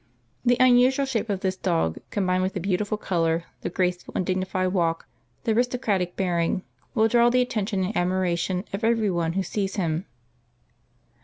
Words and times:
The 0.43 0.57
unusual 0.59 1.05
shape 1.05 1.29
of 1.29 1.41
this 1.41 1.55
dog, 1.55 1.99
combined 2.09 2.41
with 2.41 2.55
a 2.55 2.59
beautiful 2.59 2.97
color, 2.97 3.43
the 3.61 3.69
graceful 3.69 4.13
and 4.15 4.25
dignified 4.25 4.69
walk, 4.73 5.05
the 5.43 5.51
aristocratic 5.51 6.15
bearing, 6.15 6.63
will 6.95 7.07
draw 7.07 7.29
the 7.29 7.41
attention 7.43 7.83
and 7.85 7.95
admiration 7.95 8.65
of 8.73 8.83
every 8.83 9.11
one 9.11 9.33
who 9.33 9.43
sees 9.43 9.75
him. 9.75 10.07